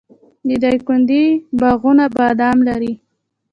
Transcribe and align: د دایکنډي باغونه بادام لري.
د 0.47 0.49
دایکنډي 0.63 1.23
باغونه 1.59 2.05
بادام 2.17 2.57
لري. 2.67 2.93